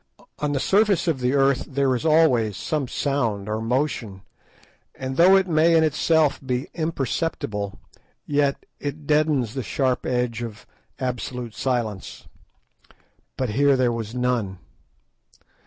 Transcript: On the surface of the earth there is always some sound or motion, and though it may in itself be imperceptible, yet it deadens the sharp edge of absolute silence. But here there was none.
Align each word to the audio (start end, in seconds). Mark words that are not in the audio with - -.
On 0.39 0.51
the 0.51 0.59
surface 0.59 1.07
of 1.07 1.19
the 1.19 1.35
earth 1.35 1.67
there 1.69 1.95
is 1.95 2.07
always 2.07 2.57
some 2.57 2.87
sound 2.87 3.47
or 3.47 3.61
motion, 3.61 4.23
and 4.95 5.15
though 5.15 5.35
it 5.35 5.47
may 5.47 5.77
in 5.77 5.83
itself 5.83 6.39
be 6.43 6.69
imperceptible, 6.73 7.77
yet 8.25 8.65
it 8.79 9.05
deadens 9.05 9.53
the 9.53 9.61
sharp 9.61 10.07
edge 10.07 10.41
of 10.41 10.65
absolute 10.97 11.53
silence. 11.53 12.27
But 13.37 13.49
here 13.49 13.77
there 13.77 13.91
was 13.93 14.15
none. 14.15 14.57